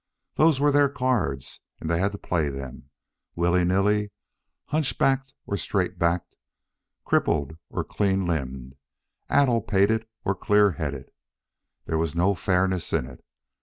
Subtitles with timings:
[0.33, 2.89] Those were their cards and they had to play them,
[3.35, 4.09] willy nilly,
[4.65, 6.35] hunchbacked or straight backed,
[7.05, 8.77] crippled or clean limbed,
[9.29, 11.11] addle pated or clear headed.
[11.85, 13.23] There was no fairness in it.